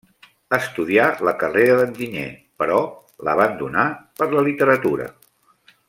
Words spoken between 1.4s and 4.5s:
carrera d'enginyer, però l'abandonà per la